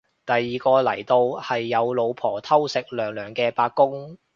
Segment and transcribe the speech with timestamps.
[0.25, 4.17] 第二個嚟到係有老婆偷食娘娘嘅八公